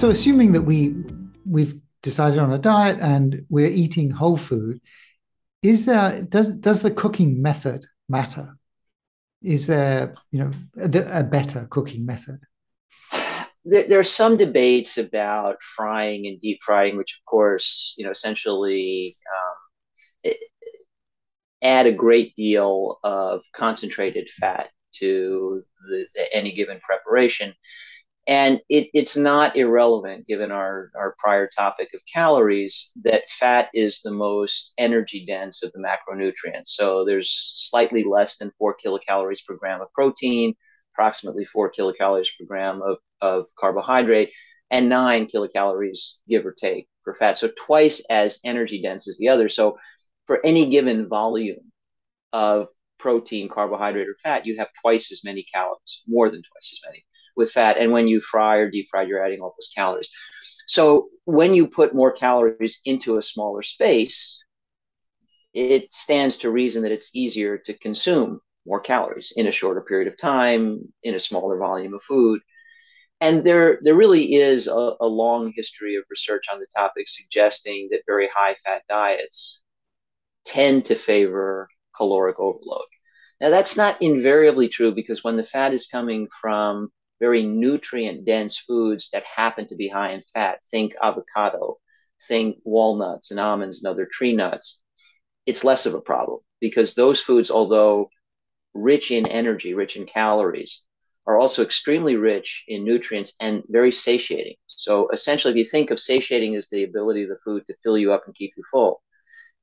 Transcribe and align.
so 0.00 0.08
assuming 0.08 0.52
that 0.52 0.62
we 0.62 0.94
we've 1.44 1.74
decided 2.02 2.38
on 2.38 2.50
a 2.54 2.58
diet 2.58 2.98
and 3.02 3.44
we're 3.50 3.66
eating 3.66 4.10
whole 4.10 4.38
food, 4.38 4.80
is 5.62 5.84
there 5.84 6.22
does 6.22 6.54
does 6.54 6.80
the 6.80 6.90
cooking 6.90 7.42
method 7.42 7.84
matter? 8.08 8.56
Is 9.42 9.66
there 9.66 10.14
you 10.30 10.38
know 10.38 10.52
a, 10.78 11.20
a 11.20 11.22
better 11.22 11.66
cooking 11.68 12.06
method? 12.06 12.38
There, 13.66 13.98
are 13.98 14.02
some 14.02 14.38
debates 14.38 14.96
about 14.96 15.56
frying 15.76 16.26
and 16.26 16.40
deep 16.40 16.60
frying, 16.64 16.96
which 16.96 17.20
of 17.20 17.30
course 17.30 17.94
you 17.98 18.06
know 18.06 18.10
essentially 18.10 19.18
um, 20.24 20.32
add 21.62 21.86
a 21.86 21.92
great 21.92 22.34
deal 22.36 23.00
of 23.04 23.42
concentrated 23.54 24.30
fat 24.30 24.70
to 24.94 25.62
the, 25.90 26.06
any 26.32 26.52
given 26.52 26.80
preparation. 26.80 27.52
And 28.26 28.60
it, 28.68 28.90
it's 28.92 29.16
not 29.16 29.56
irrelevant, 29.56 30.26
given 30.26 30.52
our, 30.52 30.90
our 30.94 31.16
prior 31.18 31.48
topic 31.56 31.88
of 31.94 32.00
calories, 32.12 32.90
that 33.02 33.22
fat 33.30 33.70
is 33.74 34.02
the 34.02 34.12
most 34.12 34.72
energy 34.78 35.24
dense 35.26 35.62
of 35.62 35.72
the 35.72 35.80
macronutrients. 35.80 36.68
So 36.68 37.04
there's 37.04 37.52
slightly 37.56 38.04
less 38.04 38.36
than 38.36 38.52
four 38.58 38.76
kilocalories 38.84 39.44
per 39.44 39.56
gram 39.56 39.80
of 39.80 39.92
protein, 39.92 40.54
approximately 40.94 41.44
four 41.46 41.72
kilocalories 41.72 42.28
per 42.38 42.44
gram 42.46 42.82
of, 42.82 42.98
of 43.20 43.46
carbohydrate, 43.58 44.30
and 44.70 44.88
nine 44.88 45.26
kilocalories, 45.26 46.16
give 46.28 46.46
or 46.46 46.52
take, 46.52 46.88
for 47.02 47.14
fat. 47.14 47.38
So 47.38 47.50
twice 47.56 48.04
as 48.10 48.38
energy 48.44 48.80
dense 48.82 49.08
as 49.08 49.16
the 49.18 49.28
other. 49.28 49.48
So 49.48 49.78
for 50.26 50.44
any 50.44 50.70
given 50.70 51.08
volume 51.08 51.72
of 52.32 52.68
protein, 52.98 53.48
carbohydrate, 53.48 54.08
or 54.08 54.16
fat, 54.22 54.46
you 54.46 54.58
have 54.58 54.68
twice 54.82 55.10
as 55.10 55.24
many 55.24 55.44
calories, 55.52 56.02
more 56.06 56.28
than 56.28 56.42
twice 56.42 56.70
as 56.72 56.80
many 56.86 57.04
with 57.40 57.50
fat. 57.50 57.76
And 57.76 57.90
when 57.90 58.06
you 58.06 58.20
fry 58.20 58.58
or 58.58 58.70
deep 58.70 58.86
fry, 58.90 59.02
you're 59.02 59.24
adding 59.24 59.40
all 59.40 59.54
those 59.58 59.72
calories. 59.74 60.08
So 60.68 61.08
when 61.24 61.54
you 61.54 61.66
put 61.66 61.94
more 61.94 62.12
calories 62.12 62.80
into 62.84 63.16
a 63.16 63.22
smaller 63.22 63.62
space, 63.62 64.44
it 65.52 65.92
stands 65.92 66.36
to 66.38 66.50
reason 66.50 66.82
that 66.82 66.92
it's 66.92 67.10
easier 67.14 67.58
to 67.58 67.74
consume 67.78 68.40
more 68.66 68.80
calories 68.80 69.32
in 69.34 69.48
a 69.48 69.52
shorter 69.52 69.80
period 69.80 70.06
of 70.06 70.16
time, 70.16 70.92
in 71.02 71.14
a 71.14 71.20
smaller 71.20 71.58
volume 71.58 71.94
of 71.94 72.02
food. 72.02 72.40
And 73.20 73.44
there, 73.44 73.80
there 73.82 73.96
really 73.96 74.34
is 74.34 74.68
a, 74.68 74.92
a 75.00 75.06
long 75.06 75.52
history 75.54 75.96
of 75.96 76.04
research 76.08 76.44
on 76.52 76.60
the 76.60 76.66
topic 76.74 77.08
suggesting 77.08 77.88
that 77.90 78.02
very 78.06 78.28
high 78.32 78.54
fat 78.64 78.82
diets 78.88 79.60
tend 80.44 80.86
to 80.86 80.94
favor 80.94 81.68
caloric 81.96 82.38
overload. 82.38 82.86
Now, 83.40 83.50
that's 83.50 83.76
not 83.76 84.00
invariably 84.00 84.68
true 84.68 84.94
because 84.94 85.24
when 85.24 85.36
the 85.36 85.44
fat 85.44 85.72
is 85.72 85.86
coming 85.86 86.28
from 86.40 86.90
very 87.20 87.44
nutrient 87.44 88.24
dense 88.24 88.58
foods 88.58 89.10
that 89.12 89.24
happen 89.24 89.66
to 89.68 89.76
be 89.76 89.88
high 89.88 90.12
in 90.12 90.22
fat. 90.34 90.58
Think 90.70 90.94
avocado, 91.02 91.76
think 92.26 92.56
walnuts 92.64 93.30
and 93.30 93.38
almonds 93.38 93.82
and 93.82 93.90
other 93.90 94.08
tree 94.10 94.34
nuts. 94.34 94.80
It's 95.46 95.64
less 95.64 95.86
of 95.86 95.94
a 95.94 96.00
problem 96.00 96.40
because 96.60 96.94
those 96.94 97.20
foods, 97.20 97.50
although 97.50 98.08
rich 98.74 99.10
in 99.10 99.26
energy, 99.26 99.74
rich 99.74 99.96
in 99.96 100.06
calories, 100.06 100.82
are 101.26 101.38
also 101.38 101.62
extremely 101.62 102.16
rich 102.16 102.64
in 102.66 102.84
nutrients 102.84 103.34
and 103.40 103.62
very 103.68 103.92
satiating. 103.92 104.56
So 104.66 105.08
essentially, 105.10 105.52
if 105.52 105.58
you 105.58 105.70
think 105.70 105.90
of 105.90 106.00
satiating 106.00 106.56
as 106.56 106.68
the 106.68 106.84
ability 106.84 107.24
of 107.24 107.28
the 107.28 107.38
food 107.44 107.64
to 107.66 107.74
fill 107.82 107.98
you 107.98 108.12
up 108.12 108.22
and 108.26 108.34
keep 108.34 108.52
you 108.56 108.64
full, 108.70 109.02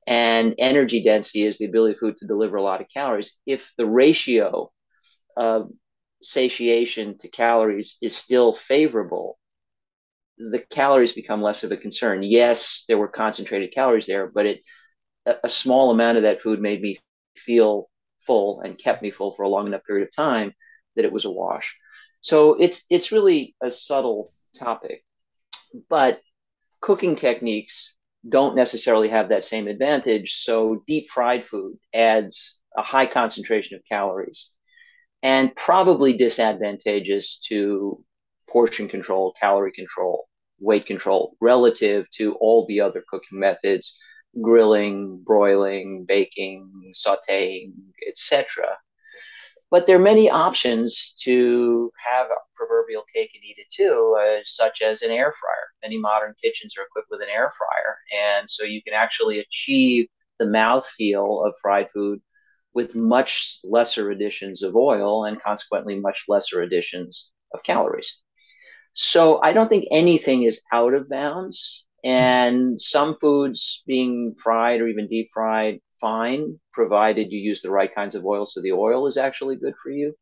and 0.06 0.54
energy 0.58 1.02
density 1.02 1.44
is 1.44 1.58
the 1.58 1.66
ability 1.66 1.94
of 1.94 2.00
food 2.00 2.16
to 2.18 2.26
deliver 2.26 2.56
a 2.56 2.62
lot 2.62 2.80
of 2.80 2.86
calories, 2.92 3.36
if 3.44 3.72
the 3.76 3.86
ratio 3.86 4.70
of 5.36 5.68
satiation 6.22 7.18
to 7.18 7.28
calories 7.28 7.98
is 8.02 8.16
still 8.16 8.54
favorable, 8.54 9.38
the 10.38 10.60
calories 10.70 11.12
become 11.12 11.42
less 11.42 11.64
of 11.64 11.72
a 11.72 11.76
concern. 11.76 12.22
Yes, 12.22 12.84
there 12.88 12.98
were 12.98 13.08
concentrated 13.08 13.72
calories 13.72 14.06
there, 14.06 14.28
but 14.28 14.46
it 14.46 14.60
a, 15.26 15.36
a 15.44 15.48
small 15.50 15.90
amount 15.90 16.16
of 16.16 16.22
that 16.24 16.42
food 16.42 16.60
made 16.60 16.80
me 16.82 16.98
feel 17.36 17.90
full 18.26 18.60
and 18.62 18.78
kept 18.78 19.02
me 19.02 19.10
full 19.10 19.34
for 19.34 19.42
a 19.44 19.48
long 19.48 19.66
enough 19.66 19.84
period 19.84 20.06
of 20.08 20.14
time 20.14 20.52
that 20.96 21.04
it 21.04 21.12
was 21.12 21.24
a 21.24 21.30
wash. 21.30 21.76
So 22.20 22.54
it's 22.54 22.84
it's 22.90 23.12
really 23.12 23.56
a 23.62 23.70
subtle 23.70 24.32
topic, 24.56 25.04
but 25.88 26.20
cooking 26.80 27.16
techniques 27.16 27.94
don't 28.28 28.56
necessarily 28.56 29.08
have 29.08 29.30
that 29.30 29.44
same 29.44 29.68
advantage. 29.68 30.36
So 30.42 30.82
deep 30.86 31.08
fried 31.08 31.46
food 31.46 31.78
adds 31.94 32.58
a 32.76 32.82
high 32.82 33.06
concentration 33.06 33.76
of 33.76 33.82
calories 33.88 34.52
and 35.22 35.54
probably 35.56 36.16
disadvantageous 36.16 37.40
to 37.48 38.02
portion 38.48 38.88
control, 38.88 39.34
calorie 39.38 39.72
control, 39.72 40.28
weight 40.60 40.86
control 40.86 41.36
relative 41.40 42.08
to 42.10 42.34
all 42.36 42.66
the 42.66 42.80
other 42.80 43.04
cooking 43.08 43.38
methods 43.38 43.98
grilling, 44.42 45.22
broiling, 45.24 46.04
baking, 46.06 46.92
sauteing, 46.94 47.72
etc. 48.06 48.76
But 49.70 49.86
there 49.86 49.96
are 49.96 50.00
many 50.00 50.30
options 50.30 51.14
to 51.24 51.92
have 51.96 52.26
a 52.26 52.56
proverbial 52.56 53.04
cake 53.14 53.30
and 53.34 53.44
eat 53.44 53.56
it 53.58 53.66
too, 53.70 54.16
uh, 54.18 54.40
such 54.44 54.80
as 54.80 55.02
an 55.02 55.10
air 55.10 55.32
fryer. 55.38 55.68
Many 55.82 55.98
modern 55.98 56.34
kitchens 56.42 56.74
are 56.78 56.84
equipped 56.84 57.08
with 57.10 57.20
an 57.20 57.28
air 57.28 57.52
fryer, 57.58 57.98
and 58.16 58.48
so 58.48 58.64
you 58.64 58.82
can 58.82 58.94
actually 58.94 59.40
achieve 59.40 60.06
the 60.38 60.46
mouthfeel 60.46 61.46
of 61.46 61.54
fried 61.60 61.88
food 61.92 62.20
with 62.78 62.94
much 62.94 63.58
lesser 63.64 64.04
additions 64.12 64.62
of 64.62 64.76
oil 64.76 65.24
and 65.24 65.42
consequently 65.42 65.98
much 65.98 66.18
lesser 66.28 66.62
additions 66.62 67.32
of 67.52 67.64
calories. 67.64 68.10
So 68.92 69.40
I 69.42 69.52
don't 69.52 69.68
think 69.68 69.86
anything 69.90 70.44
is 70.44 70.62
out 70.72 70.94
of 70.94 71.08
bounds. 71.08 71.86
And 72.04 72.80
some 72.80 73.16
foods 73.16 73.82
being 73.84 74.36
fried 74.44 74.80
or 74.80 74.86
even 74.86 75.08
deep 75.08 75.28
fried, 75.34 75.80
fine, 76.00 76.60
provided 76.72 77.32
you 77.32 77.40
use 77.50 77.62
the 77.62 77.76
right 77.78 77.92
kinds 77.92 78.14
of 78.14 78.24
oil. 78.24 78.46
So 78.46 78.60
the 78.60 78.76
oil 78.86 79.08
is 79.08 79.16
actually 79.16 79.56
good 79.56 79.74
for 79.82 79.90
you. 79.90 80.14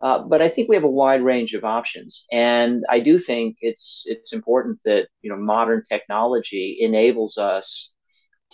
Uh, 0.00 0.20
but 0.32 0.40
I 0.40 0.48
think 0.48 0.68
we 0.70 0.76
have 0.76 0.90
a 0.90 0.98
wide 1.02 1.22
range 1.22 1.52
of 1.54 1.64
options, 1.64 2.26
and 2.30 2.84
I 2.96 3.00
do 3.00 3.18
think 3.18 3.56
it's 3.68 4.04
it's 4.06 4.32
important 4.38 4.78
that 4.84 5.08
you 5.22 5.30
know 5.30 5.38
modern 5.54 5.82
technology 5.92 6.66
enables 6.80 7.38
us 7.38 7.94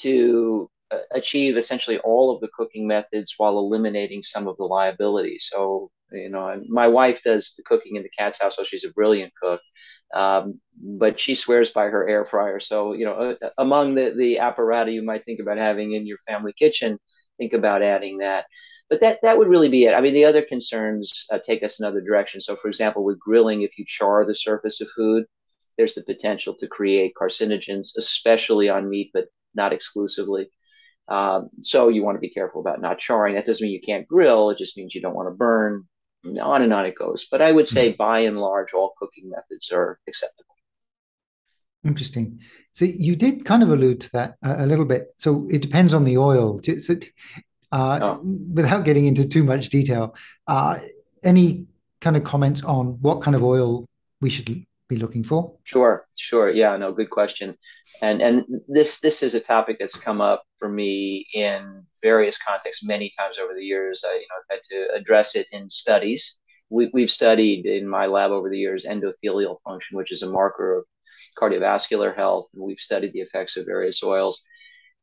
to 0.04 0.70
achieve 1.12 1.56
essentially 1.56 1.98
all 1.98 2.34
of 2.34 2.40
the 2.40 2.48
cooking 2.56 2.86
methods 2.86 3.34
while 3.36 3.58
eliminating 3.58 4.22
some 4.22 4.48
of 4.48 4.56
the 4.56 4.64
liability. 4.64 5.38
So, 5.38 5.90
you 6.12 6.28
know, 6.28 6.62
my 6.68 6.88
wife 6.88 7.22
does 7.22 7.54
the 7.56 7.62
cooking 7.62 7.96
in 7.96 8.02
the 8.02 8.10
Katz 8.16 8.40
house, 8.40 8.56
so 8.56 8.64
she's 8.64 8.84
a 8.84 8.92
brilliant 8.92 9.32
cook. 9.40 9.60
Um, 10.14 10.60
but 10.76 11.18
she 11.18 11.34
swears 11.34 11.70
by 11.70 11.86
her 11.86 12.06
air 12.06 12.26
fryer. 12.26 12.60
So, 12.60 12.92
you 12.92 13.06
know, 13.06 13.36
uh, 13.42 13.48
among 13.56 13.94
the, 13.94 14.12
the 14.16 14.38
apparatus 14.38 14.92
you 14.92 15.02
might 15.02 15.24
think 15.24 15.40
about 15.40 15.56
having 15.56 15.92
in 15.92 16.06
your 16.06 16.18
family 16.28 16.52
kitchen, 16.52 16.98
think 17.38 17.54
about 17.54 17.82
adding 17.82 18.18
that. 18.18 18.44
But 18.90 19.00
that, 19.00 19.20
that 19.22 19.38
would 19.38 19.48
really 19.48 19.70
be 19.70 19.84
it. 19.84 19.94
I 19.94 20.02
mean, 20.02 20.12
the 20.12 20.26
other 20.26 20.42
concerns 20.42 21.24
uh, 21.32 21.38
take 21.38 21.62
us 21.62 21.80
another 21.80 22.02
direction. 22.02 22.42
So, 22.42 22.56
for 22.56 22.68
example, 22.68 23.04
with 23.04 23.18
grilling, 23.18 23.62
if 23.62 23.78
you 23.78 23.86
char 23.88 24.26
the 24.26 24.34
surface 24.34 24.82
of 24.82 24.88
food, 24.90 25.24
there's 25.78 25.94
the 25.94 26.04
potential 26.04 26.54
to 26.58 26.66
create 26.66 27.14
carcinogens, 27.18 27.92
especially 27.96 28.68
on 28.68 28.90
meat, 28.90 29.10
but 29.14 29.28
not 29.54 29.72
exclusively. 29.72 30.50
Um, 31.12 31.50
so 31.60 31.88
you 31.88 32.02
want 32.02 32.16
to 32.16 32.20
be 32.20 32.30
careful 32.30 32.62
about 32.62 32.80
not 32.80 32.98
charring. 32.98 33.34
That 33.34 33.44
doesn't 33.44 33.62
mean 33.62 33.74
you 33.74 33.82
can't 33.82 34.08
grill. 34.08 34.48
It 34.48 34.56
just 34.56 34.78
means 34.78 34.94
you 34.94 35.02
don't 35.02 35.14
want 35.14 35.28
to 35.28 35.34
burn. 35.34 35.84
On 36.24 36.62
and 36.62 36.72
on 36.72 36.86
it 36.86 36.94
goes. 36.96 37.26
But 37.30 37.42
I 37.42 37.52
would 37.52 37.66
say, 37.66 37.90
hmm. 37.90 37.96
by 37.98 38.20
and 38.20 38.38
large, 38.38 38.72
all 38.72 38.94
cooking 38.98 39.28
methods 39.28 39.70
are 39.72 39.98
acceptable. 40.08 40.54
Interesting. 41.84 42.40
So 42.72 42.86
you 42.86 43.14
did 43.16 43.44
kind 43.44 43.62
of 43.62 43.70
allude 43.70 44.00
to 44.02 44.10
that 44.12 44.36
a, 44.42 44.64
a 44.64 44.66
little 44.66 44.86
bit. 44.86 45.08
So 45.18 45.46
it 45.50 45.60
depends 45.60 45.92
on 45.92 46.04
the 46.04 46.16
oil. 46.16 46.60
So, 46.62 46.94
uh, 47.72 47.98
oh. 48.00 48.20
without 48.54 48.84
getting 48.84 49.06
into 49.06 49.26
too 49.26 49.44
much 49.44 49.68
detail, 49.68 50.14
uh, 50.46 50.78
any 51.22 51.66
kind 52.00 52.16
of 52.16 52.24
comments 52.24 52.62
on 52.62 52.98
what 53.02 53.20
kind 53.20 53.34
of 53.34 53.42
oil 53.44 53.86
we 54.20 54.30
should 54.30 54.64
be 54.94 55.00
looking 55.00 55.24
for? 55.24 55.56
Sure, 55.64 56.06
sure. 56.16 56.50
Yeah, 56.50 56.76
no, 56.76 56.92
good 56.92 57.10
question 57.10 57.56
and 58.02 58.20
and 58.20 58.44
this 58.68 59.00
this 59.00 59.22
is 59.22 59.34
a 59.34 59.40
topic 59.40 59.76
that's 59.78 59.96
come 59.96 60.20
up 60.20 60.42
for 60.58 60.68
me 60.68 61.26
in 61.32 61.86
various 62.02 62.36
contexts 62.36 62.84
many 62.84 63.10
times 63.16 63.38
over 63.38 63.54
the 63.54 63.64
years. 63.64 64.04
I 64.06 64.14
you 64.14 64.26
know 64.28 64.36
I've 64.38 64.58
had 64.58 64.62
to 64.70 65.00
address 65.00 65.36
it 65.36 65.46
in 65.52 65.70
studies. 65.70 66.38
We, 66.68 66.90
we've 66.92 67.10
studied 67.10 67.66
in 67.66 67.88
my 67.88 68.06
lab 68.06 68.30
over 68.30 68.50
the 68.50 68.58
years 68.58 68.84
endothelial 68.84 69.58
function, 69.64 69.96
which 69.96 70.10
is 70.10 70.22
a 70.22 70.30
marker 70.30 70.78
of 70.78 70.84
cardiovascular 71.38 72.14
health. 72.14 72.46
And 72.54 72.64
we've 72.64 72.80
studied 72.80 73.12
the 73.12 73.20
effects 73.20 73.56
of 73.56 73.66
various 73.66 74.02
oils 74.02 74.42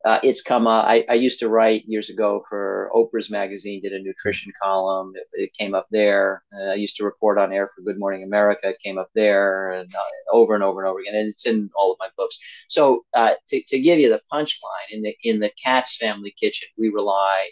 uh, 0.05 0.19
it's 0.23 0.41
come 0.41 0.65
up. 0.65 0.85
I, 0.85 1.05
I 1.09 1.15
used 1.15 1.39
to 1.39 1.49
write 1.49 1.83
years 1.85 2.09
ago 2.09 2.43
for 2.47 2.89
Oprah's 2.95 3.29
magazine, 3.29 3.81
did 3.81 3.91
a 3.91 4.01
nutrition 4.01 4.51
column. 4.61 5.11
It, 5.15 5.27
it 5.33 5.53
came 5.53 5.75
up 5.75 5.87
there. 5.91 6.43
Uh, 6.53 6.71
I 6.71 6.75
used 6.75 6.95
to 6.97 7.03
report 7.03 7.37
on 7.37 7.51
air 7.51 7.69
for 7.75 7.81
Good 7.81 7.99
Morning 7.99 8.23
America. 8.23 8.69
It 8.69 8.79
came 8.83 8.97
up 8.97 9.09
there 9.13 9.71
and 9.71 9.93
uh, 9.93 10.31
over 10.31 10.55
and 10.55 10.63
over 10.63 10.81
and 10.81 10.89
over 10.89 10.99
again. 10.99 11.15
And 11.15 11.27
it's 11.27 11.45
in 11.45 11.69
all 11.75 11.91
of 11.91 11.97
my 11.99 12.07
books. 12.15 12.39
So 12.69 13.03
uh, 13.13 13.31
to, 13.49 13.61
to 13.67 13.79
give 13.79 13.99
you 13.99 14.09
the 14.09 14.21
punchline, 14.31 14.89
in 14.91 15.01
the 15.01 15.15
in 15.23 15.39
the 15.39 15.51
Katz 15.61 15.97
family 15.97 16.33
kitchen, 16.39 16.69
we 16.77 16.89
rely 16.89 17.49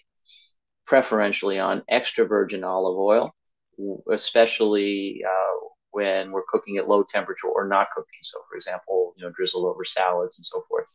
preferentially 0.85 1.59
on 1.59 1.83
extra 1.89 2.25
virgin 2.25 2.63
olive 2.63 2.97
oil, 2.97 3.35
especially 4.09 5.21
uh, 5.27 5.67
when 5.91 6.31
we're 6.31 6.43
cooking 6.47 6.77
at 6.77 6.87
low 6.87 7.03
temperature 7.03 7.47
or 7.47 7.67
not 7.67 7.87
cooking. 7.93 8.19
So, 8.23 8.39
for 8.49 8.55
example, 8.55 9.13
you 9.17 9.25
know, 9.25 9.33
drizzled 9.35 9.65
over 9.65 9.83
salads 9.83 10.37
and 10.39 10.45
so 10.45 10.63
forth. 10.69 10.85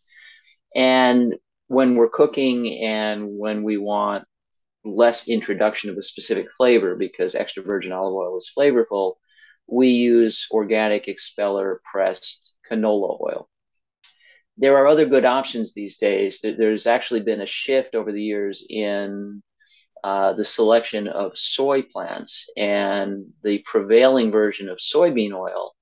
And 0.75 1.37
when 1.69 1.95
we're 1.95 2.09
cooking 2.09 2.83
and 2.85 3.39
when 3.39 3.63
we 3.63 3.77
want 3.77 4.25
less 4.85 5.29
introduction 5.29 5.91
of 5.91 5.97
a 5.97 6.03
specific 6.03 6.47
flavor 6.57 6.97
because 6.97 7.35
extra 7.35 7.63
virgin 7.63 7.93
olive 7.93 8.15
oil 8.15 8.37
is 8.37 8.51
flavorful, 8.57 9.15
we 9.67 9.89
use 9.89 10.47
organic 10.51 11.09
expeller 11.09 11.81
pressed 11.91 12.55
canola 12.71 13.21
oil. 13.21 13.49
There 14.59 14.77
are 14.77 14.87
other 14.87 15.07
good 15.07 15.25
options 15.25 15.73
these 15.73 15.97
days. 15.99 16.41
There's 16.43 16.87
actually 16.87 17.21
been 17.21 17.41
a 17.41 17.47
shift 17.47 17.95
over 17.95 18.13
the 18.13 18.23
years 18.23 18.65
in 18.69 19.43
uh, 20.05 20.35
the 20.35 20.45
selection 20.45 21.09
of 21.09 21.39
soy 21.39 21.83
plants 21.83 22.51
and 22.57 23.27
the 23.43 23.59
prevailing 23.65 24.31
version 24.31 24.69
of 24.69 24.79
soybean 24.79 25.33
oil 25.33 25.73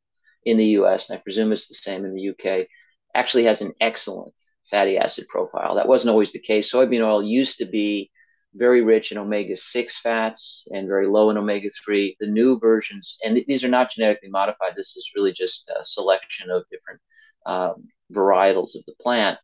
in 0.45 0.57
the 0.57 0.67
US, 0.67 1.09
and 1.09 1.19
I 1.19 1.23
presume 1.23 1.53
it's 1.53 1.69
the 1.69 1.75
same 1.75 2.05
in 2.05 2.15
the 2.15 2.31
UK, 2.31 2.67
actually 3.15 3.45
has 3.45 3.61
an 3.61 3.73
excellent 3.81 4.35
fatty 4.71 4.97
acid 4.97 5.27
profile. 5.29 5.75
That 5.75 5.89
wasn't 5.89 6.11
always 6.11 6.33
the 6.33 6.39
case. 6.39 6.73
Soybean 6.73 7.05
oil 7.05 7.23
used 7.23 7.59
to 7.59 7.67
be 7.67 8.11
very 8.55 8.83
rich 8.83 9.13
in 9.13 9.19
omega 9.19 9.57
6 9.57 10.01
fats 10.01 10.67
and 10.73 10.89
very 10.89 11.07
low 11.07 11.31
in 11.31 11.37
omega 11.37 11.71
3. 11.85 12.17
The 12.21 12.27
new 12.27 12.59
versions, 12.59 13.17
and 13.25 13.43
these 13.47 13.65
are 13.65 13.69
not 13.69 13.93
genetically 13.93 14.29
modified, 14.29 14.73
this 14.77 14.97
is 14.97 15.13
really 15.15 15.33
just 15.33 15.69
a 15.69 15.85
selection 15.85 16.51
of 16.51 16.65
different 16.71 17.01
um, 17.47 17.89
varietals 18.13 18.75
of 18.75 18.85
the 18.87 18.95
plant. 19.01 19.39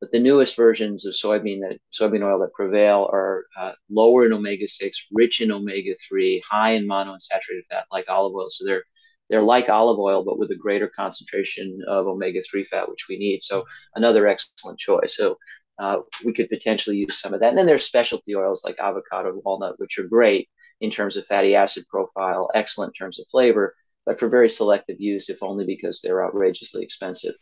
But 0.00 0.12
the 0.12 0.18
newest 0.18 0.56
versions 0.56 1.04
of 1.04 1.12
soybean 1.12 1.60
that 1.60 1.78
soybean 1.92 2.22
oil 2.22 2.38
that 2.40 2.54
prevail 2.54 3.08
are 3.12 3.44
uh, 3.58 3.72
lower 3.90 4.24
in 4.24 4.32
omega 4.32 4.66
six, 4.66 5.06
rich 5.12 5.42
in 5.42 5.52
omega 5.52 5.94
three, 6.08 6.42
high 6.50 6.72
in 6.72 6.88
monounsaturated 6.88 7.66
fat, 7.68 7.84
like 7.92 8.06
olive 8.08 8.34
oil. 8.34 8.48
So 8.48 8.64
they're 8.64 8.84
they're 9.30 9.40
like 9.42 9.68
olive 9.68 9.98
oil, 9.98 10.24
but 10.24 10.38
with 10.38 10.50
a 10.50 10.56
greater 10.56 10.88
concentration 10.88 11.80
of 11.88 12.06
omega 12.06 12.42
three 12.42 12.64
fat, 12.64 12.88
which 12.90 13.06
we 13.08 13.16
need. 13.16 13.42
So 13.42 13.64
another 13.94 14.26
excellent 14.26 14.78
choice. 14.78 15.16
So 15.16 15.38
uh, 15.78 16.00
we 16.24 16.34
could 16.34 16.50
potentially 16.50 16.96
use 16.96 17.18
some 17.18 17.32
of 17.32 17.40
that. 17.40 17.48
And 17.50 17.56
then 17.56 17.66
there's 17.66 17.84
specialty 17.84 18.34
oils 18.34 18.64
like 18.64 18.78
avocado, 18.78 19.40
walnut, 19.44 19.78
which 19.78 19.98
are 19.98 20.04
great 20.04 20.48
in 20.80 20.90
terms 20.90 21.16
of 21.16 21.26
fatty 21.26 21.54
acid 21.54 21.84
profile, 21.88 22.50
excellent 22.54 22.92
in 22.94 23.04
terms 23.04 23.18
of 23.18 23.26
flavor, 23.30 23.74
but 24.04 24.18
for 24.18 24.28
very 24.28 24.48
selective 24.48 25.00
use, 25.00 25.30
if 25.30 25.42
only 25.42 25.64
because 25.64 26.00
they're 26.00 26.24
outrageously 26.24 26.82
expensive. 26.82 27.34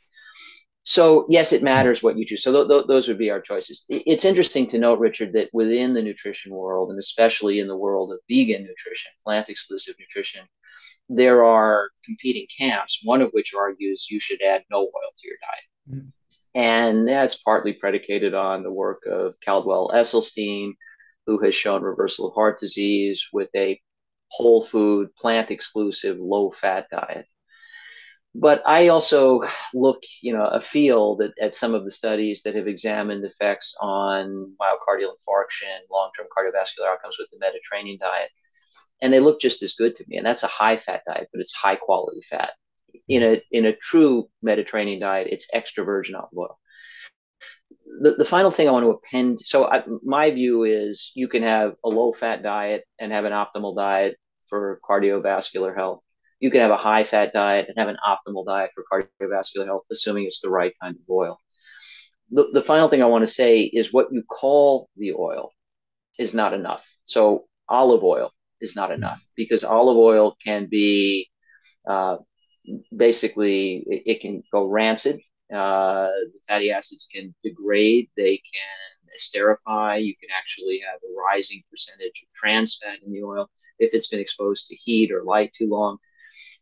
So 0.82 1.26
yes, 1.28 1.52
it 1.52 1.62
matters 1.62 2.02
what 2.02 2.16
you 2.16 2.24
choose. 2.24 2.42
So 2.42 2.52
th- 2.52 2.68
th- 2.68 2.86
those 2.86 3.08
would 3.08 3.18
be 3.18 3.30
our 3.30 3.40
choices. 3.40 3.84
It's 3.88 4.24
interesting 4.24 4.66
to 4.68 4.78
note, 4.78 4.98
Richard, 4.98 5.32
that 5.34 5.50
within 5.52 5.92
the 5.94 6.02
nutrition 6.02 6.52
world, 6.52 6.90
and 6.90 6.98
especially 6.98 7.60
in 7.60 7.68
the 7.68 7.76
world 7.76 8.12
of 8.12 8.20
vegan 8.28 8.62
nutrition, 8.62 9.12
plant-exclusive 9.24 9.96
nutrition, 9.98 10.42
there 11.08 11.44
are 11.44 11.90
competing 12.04 12.46
camps. 12.56 13.00
One 13.04 13.22
of 13.22 13.30
which 13.32 13.54
argues 13.54 14.06
you 14.10 14.20
should 14.20 14.42
add 14.42 14.64
no 14.70 14.80
oil 14.80 14.90
to 15.18 15.28
your 15.28 15.36
diet, 15.40 16.00
mm-hmm. 16.02 16.08
and 16.54 17.08
that's 17.08 17.42
partly 17.42 17.72
predicated 17.72 18.34
on 18.34 18.62
the 18.62 18.72
work 18.72 19.02
of 19.06 19.34
Caldwell 19.44 19.90
Esselstyn, 19.94 20.72
who 21.26 21.38
has 21.44 21.54
shown 21.54 21.82
reversal 21.82 22.28
of 22.28 22.34
heart 22.34 22.60
disease 22.60 23.26
with 23.32 23.48
a 23.54 23.80
whole 24.28 24.62
food, 24.62 25.08
plant-exclusive, 25.16 26.18
low-fat 26.18 26.86
diet 26.90 27.26
but 28.34 28.62
I 28.66 28.88
also 28.88 29.42
look, 29.74 30.02
you 30.22 30.32
know, 30.32 30.46
a 30.46 30.60
field 30.60 31.22
at, 31.22 31.32
at 31.40 31.54
some 31.54 31.74
of 31.74 31.84
the 31.84 31.90
studies 31.90 32.42
that 32.42 32.54
have 32.54 32.68
examined 32.68 33.24
effects 33.24 33.74
on 33.80 34.54
myocardial 34.60 35.12
infarction, 35.16 35.78
long-term 35.90 36.26
cardiovascular 36.36 36.88
outcomes 36.88 37.16
with 37.18 37.28
the 37.32 37.38
Mediterranean 37.40 37.98
diet, 38.00 38.30
and 39.00 39.12
they 39.12 39.20
look 39.20 39.40
just 39.40 39.62
as 39.62 39.74
good 39.74 39.96
to 39.96 40.04
me. 40.08 40.16
And 40.16 40.26
that's 40.26 40.42
a 40.42 40.48
high-fat 40.48 41.02
diet, 41.06 41.28
but 41.32 41.40
it's 41.40 41.52
high-quality 41.52 42.22
fat. 42.28 42.50
In 43.08 43.22
a 43.22 43.42
in 43.50 43.66
a 43.66 43.76
true 43.76 44.28
Mediterranean 44.42 45.00
diet, 45.00 45.28
it's 45.30 45.46
extra 45.52 45.84
virgin 45.84 46.14
olive 46.14 46.36
oil. 46.36 46.58
The, 48.00 48.12
the 48.12 48.24
final 48.24 48.50
thing 48.50 48.68
I 48.68 48.72
want 48.72 48.84
to 48.84 48.90
append 48.90 49.40
so 49.40 49.64
I, 49.64 49.82
my 50.02 50.30
view 50.30 50.64
is 50.64 51.10
you 51.14 51.26
can 51.26 51.42
have 51.42 51.74
a 51.84 51.88
low 51.88 52.12
fat 52.12 52.42
diet 52.42 52.84
and 52.98 53.12
have 53.12 53.24
an 53.24 53.32
optimal 53.32 53.74
diet 53.76 54.16
for 54.48 54.78
cardiovascular 54.88 55.74
health 55.74 56.02
you 56.40 56.50
can 56.50 56.60
have 56.60 56.70
a 56.70 56.76
high 56.76 57.04
fat 57.04 57.32
diet 57.32 57.66
and 57.68 57.78
have 57.78 57.88
an 57.88 57.98
optimal 58.06 58.46
diet 58.46 58.70
for 58.74 58.84
cardiovascular 58.92 59.66
health, 59.66 59.84
assuming 59.90 60.26
it's 60.26 60.40
the 60.40 60.50
right 60.50 60.72
kind 60.80 60.96
of 60.96 61.02
oil. 61.10 61.38
The, 62.30 62.48
the 62.52 62.62
final 62.62 62.88
thing 62.88 63.02
I 63.02 63.06
want 63.06 63.26
to 63.26 63.32
say 63.32 63.62
is 63.62 63.92
what 63.92 64.08
you 64.12 64.22
call 64.22 64.88
the 64.96 65.14
oil 65.14 65.50
is 66.18 66.34
not 66.34 66.54
enough. 66.54 66.84
So, 67.04 67.46
olive 67.68 68.04
oil 68.04 68.32
is 68.60 68.76
not 68.76 68.90
enough 68.90 69.20
because 69.36 69.64
olive 69.64 69.96
oil 69.96 70.36
can 70.44 70.66
be 70.66 71.28
uh, 71.88 72.16
basically, 72.94 73.84
it, 73.86 74.02
it, 74.06 74.20
can 74.20 74.42
go 74.52 74.66
rancid. 74.66 75.20
Uh, 75.52 76.08
fatty 76.46 76.70
acids 76.70 77.08
can 77.12 77.34
degrade, 77.42 78.10
they 78.16 78.36
can 78.36 79.10
esterify. 79.18 80.04
You 80.04 80.14
can 80.20 80.28
actually 80.38 80.80
have 80.90 81.00
a 81.02 81.14
rising 81.16 81.62
percentage 81.70 82.22
of 82.22 82.34
trans 82.34 82.78
fat 82.82 82.98
in 83.04 83.12
the 83.12 83.22
oil 83.22 83.48
if 83.78 83.94
it's 83.94 84.08
been 84.08 84.20
exposed 84.20 84.66
to 84.66 84.76
heat 84.76 85.10
or 85.10 85.22
light 85.22 85.52
too 85.56 85.68
long 85.68 85.98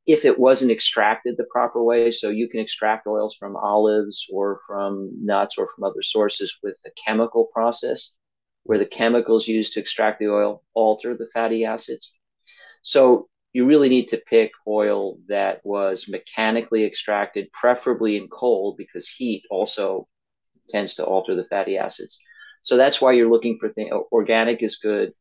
if 0.07 0.25
it 0.25 0.39
wasn't 0.39 0.71
extracted 0.71 1.37
the 1.37 1.47
proper 1.51 1.83
way. 1.83 2.11
So 2.11 2.31
you 2.31 2.49
can 2.49 2.61
extract 2.61 3.07
oils 3.07 3.37
from 3.37 3.57
olives 3.57 4.27
or 4.33 4.61
from 4.67 5.11
nuts 5.21 5.59
or 5.59 5.69
from 5.75 5.85
other 5.85 6.03
sources 6.03 6.57
with 6.63 6.79
a 6.87 6.91
chemical 7.05 7.49
process 7.53 8.15
where 8.67 8.79
the 8.79 8.87
chemicals 8.87 9.49
used 9.49 9.73
to 9.73 9.81
extract 9.81 10.19
the 10.19 10.29
oil 10.29 10.63
alter 10.75 11.17
the 11.17 11.29
fatty 11.33 11.65
acids. 11.65 12.15
So 12.83 13.29
you 13.53 13.65
really 13.65 13.89
need 13.89 14.09
to 14.09 14.19
pick 14.19 14.53
oil 14.67 15.19
that 15.29 15.61
was 15.65 16.09
mechanically 16.09 16.85
extracted, 16.85 17.51
preferably 17.53 18.17
in 18.17 18.29
cold 18.29 18.77
because 18.77 19.09
heat 19.09 19.45
also 19.51 20.09
tends 20.69 20.97
to 20.97 21.05
alter 21.05 21.35
the 21.35 21.45
fatty 21.45 21.79
acids. 21.79 22.19
So 22.63 22.77
that's 22.77 23.01
why 23.01 23.13
you're 23.13 23.31
looking 23.31 23.59
for 23.59 23.69
things. 23.69 23.93
Organic 24.13 24.63
is 24.63 24.77
good, 24.77 25.13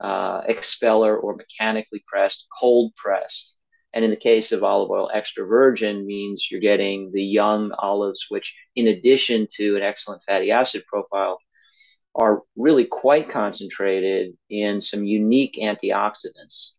uh, 0.00 0.42
expeller 0.46 1.16
or 1.16 1.36
mechanically 1.36 2.02
pressed, 2.08 2.46
cold 2.58 2.94
pressed 2.96 3.58
and 3.94 4.04
in 4.04 4.10
the 4.10 4.16
case 4.16 4.52
of 4.52 4.62
olive 4.62 4.90
oil 4.90 5.10
extra 5.12 5.46
virgin 5.46 6.06
means 6.06 6.48
you're 6.50 6.60
getting 6.60 7.10
the 7.12 7.22
young 7.22 7.72
olives, 7.78 8.26
which 8.28 8.54
in 8.76 8.88
addition 8.88 9.48
to 9.56 9.76
an 9.76 9.82
excellent 9.82 10.22
fatty 10.24 10.50
acid 10.50 10.84
profile, 10.86 11.40
are 12.18 12.42
really 12.56 12.84
quite 12.84 13.30
concentrated 13.30 14.36
in 14.50 14.80
some 14.80 15.04
unique 15.04 15.58
antioxidants. 15.62 16.72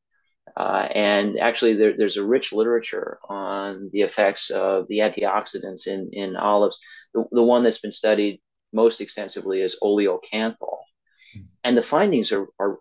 Uh, 0.58 0.88
and 0.94 1.40
actually, 1.40 1.76
there, 1.76 1.96
there's 1.98 2.18
a 2.18 2.24
rich 2.24 2.52
literature 2.52 3.20
on 3.30 3.90
the 3.94 4.02
effects 4.02 4.50
of 4.50 4.88
the 4.90 5.00
antioxidants 5.00 5.88
in, 5.88 6.10
in 6.12 6.36
olives. 6.36 6.78
The, 7.14 7.24
the 7.32 7.44
one 7.44 7.64
that's 7.64 7.80
been 7.80 7.92
studied 7.92 8.42
most 8.74 9.00
extensively 9.00 9.62
is 9.62 9.78
oleocanthal. 9.82 10.78
And 11.64 11.78
the 11.78 11.84
findings 11.84 12.32
are, 12.32 12.48
are 12.60 12.80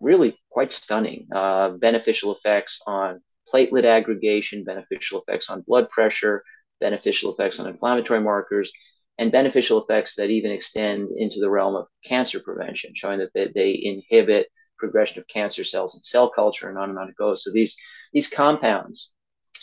really 0.00 0.36
quite 0.50 0.72
stunning. 0.72 1.28
Uh, 1.32 1.70
beneficial 1.70 2.34
effects 2.34 2.80
on 2.86 3.20
platelet 3.52 3.84
aggregation, 3.84 4.64
beneficial 4.64 5.20
effects 5.20 5.48
on 5.50 5.64
blood 5.66 5.88
pressure, 5.90 6.42
beneficial 6.80 7.32
effects 7.32 7.60
on 7.60 7.66
inflammatory 7.66 8.20
markers, 8.20 8.72
and 9.18 9.32
beneficial 9.32 9.82
effects 9.82 10.14
that 10.14 10.30
even 10.30 10.50
extend 10.50 11.10
into 11.16 11.40
the 11.40 11.50
realm 11.50 11.74
of 11.74 11.86
cancer 12.04 12.40
prevention, 12.40 12.92
showing 12.94 13.18
that 13.18 13.30
they, 13.34 13.48
they 13.54 13.80
inhibit 13.82 14.48
progression 14.78 15.18
of 15.18 15.26
cancer 15.26 15.64
cells 15.64 15.96
in 15.96 16.02
cell 16.02 16.30
culture 16.30 16.68
and 16.68 16.78
on 16.78 16.90
and 16.90 16.98
on 16.98 17.08
it 17.08 17.16
goes. 17.16 17.42
So 17.42 17.50
these 17.50 17.76
these 18.12 18.28
compounds 18.28 19.10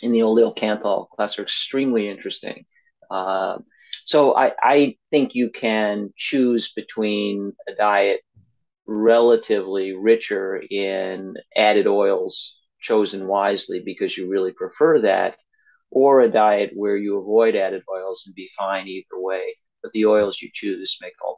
in 0.02 0.12
the 0.12 0.20
oleocanthal 0.20 1.08
class 1.08 1.38
are 1.38 1.42
extremely 1.42 2.08
interesting. 2.08 2.64
Uh, 3.10 3.58
so 4.04 4.36
I, 4.36 4.52
I 4.62 4.96
think 5.10 5.34
you 5.34 5.50
can 5.50 6.12
choose 6.16 6.72
between 6.72 7.54
a 7.68 7.74
diet 7.74 8.20
relatively 8.86 9.92
richer 9.92 10.62
in 10.70 11.34
added 11.56 11.86
oils 11.86 12.56
chosen 12.80 13.26
wisely 13.26 13.82
because 13.84 14.16
you 14.16 14.28
really 14.28 14.52
prefer 14.52 15.00
that, 15.00 15.36
or 15.96 16.20
a 16.20 16.30
diet 16.30 16.72
where 16.74 16.98
you 16.98 17.18
avoid 17.18 17.56
added 17.56 17.82
oils 17.90 18.24
and 18.26 18.34
be 18.34 18.50
fine 18.58 18.86
either 18.86 19.06
way. 19.14 19.56
But 19.82 19.92
the 19.92 20.04
oils 20.04 20.42
you 20.42 20.50
choose 20.52 20.98
make 21.00 21.14
all. 21.24 21.35